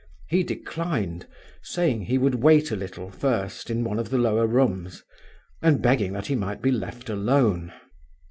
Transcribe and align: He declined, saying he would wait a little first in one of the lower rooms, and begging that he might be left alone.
He 0.29 0.41
declined, 0.41 1.27
saying 1.61 2.01
he 2.05 2.17
would 2.17 2.41
wait 2.41 2.71
a 2.71 2.75
little 2.75 3.11
first 3.11 3.69
in 3.69 3.83
one 3.83 3.99
of 3.99 4.09
the 4.09 4.17
lower 4.17 4.47
rooms, 4.47 5.03
and 5.61 5.79
begging 5.79 6.13
that 6.13 6.25
he 6.25 6.33
might 6.35 6.59
be 6.63 6.71
left 6.71 7.07
alone. 7.07 7.71